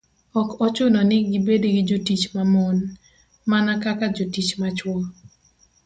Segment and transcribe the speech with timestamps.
[0.39, 2.77] ok ochuno ni gibed gi jotich ma mon,
[3.49, 4.95] mana kaka jotich ma chwo.